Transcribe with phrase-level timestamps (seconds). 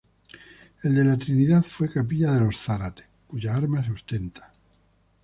[0.81, 4.51] El de la Trinidad fue capilla de los Zárate, cuyas armas ostenta.